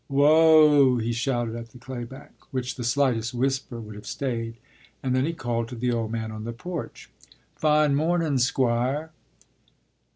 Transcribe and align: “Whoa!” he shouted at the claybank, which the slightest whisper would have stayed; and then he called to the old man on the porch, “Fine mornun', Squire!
“Whoa!” 0.07 0.97
he 0.97 1.11
shouted 1.13 1.55
at 1.55 1.69
the 1.69 1.77
claybank, 1.77 2.31
which 2.49 2.73
the 2.73 2.83
slightest 2.83 3.35
whisper 3.35 3.79
would 3.79 3.93
have 3.93 4.07
stayed; 4.07 4.55
and 5.03 5.15
then 5.15 5.25
he 5.27 5.33
called 5.33 5.67
to 5.67 5.75
the 5.75 5.91
old 5.93 6.11
man 6.11 6.31
on 6.31 6.43
the 6.43 6.53
porch, 6.53 7.11
“Fine 7.55 7.93
mornun', 7.95 8.39
Squire! 8.39 9.11